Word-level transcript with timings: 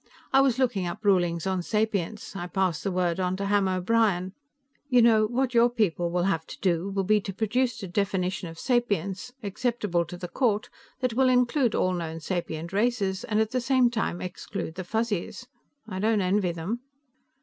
"I 0.33 0.41
was 0.41 0.57
looking 0.57 0.87
up 0.87 1.05
rulings 1.05 1.45
on 1.45 1.61
sapience; 1.61 2.35
I 2.35 2.47
passed 2.47 2.83
the 2.83 2.91
word 2.91 3.19
on 3.19 3.37
to 3.37 3.45
Ham 3.45 3.67
O'Brien. 3.67 4.33
You 4.89 5.03
know, 5.03 5.27
what 5.27 5.53
your 5.53 5.69
people 5.69 6.09
will 6.09 6.23
have 6.23 6.47
to 6.47 6.59
do 6.59 6.89
will 6.89 7.03
be 7.03 7.21
to 7.21 7.31
produce 7.31 7.83
a 7.83 7.87
definition 7.87 8.47
of 8.49 8.57
sapience, 8.57 9.31
acceptable 9.43 10.03
to 10.05 10.17
the 10.17 10.27
court, 10.27 10.71
that 11.01 11.13
will 11.13 11.29
include 11.29 11.75
all 11.75 11.93
known 11.93 12.19
sapient 12.19 12.73
races 12.73 13.23
and 13.23 13.39
at 13.39 13.51
the 13.51 13.61
same 13.61 13.91
time 13.91 14.21
exclude 14.21 14.73
the 14.73 14.83
Fuzzies. 14.83 15.45
I 15.87 15.99
don't 15.99 16.19
envy 16.21 16.51
them." 16.51 16.79